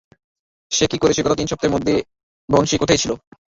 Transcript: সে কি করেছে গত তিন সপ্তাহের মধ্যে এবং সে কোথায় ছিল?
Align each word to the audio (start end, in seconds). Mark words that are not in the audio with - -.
সে 0.71 0.85
কি 0.91 0.97
করেছে 0.99 1.21
গত 1.21 1.33
তিন 1.37 1.47
সপ্তাহের 1.49 1.75
মধ্যে 1.75 1.93
এবং 2.49 2.61
সে 2.69 2.75
কোথায় 2.79 3.01
ছিল? 3.01 3.11